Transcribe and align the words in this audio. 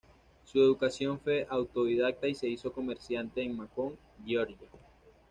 Su 0.45 0.57
educación 0.57 1.19
fue 1.19 1.45
autodidacta 1.47 2.25
y 2.27 2.33
se 2.33 2.47
hizo 2.49 2.73
comerciante 2.73 3.43
en 3.43 3.55
Macon, 3.55 3.95
Georgia. 4.25 4.57